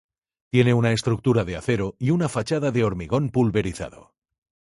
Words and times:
Tiene 0.49 0.73
una 0.73 0.93
estructura 0.93 1.45
de 1.45 1.55
acero 1.57 1.95
y 1.99 2.09
una 2.09 2.27
fachada 2.27 2.71
de 2.71 2.83
hormigón 2.83 3.29
pulverizado. 3.29 4.13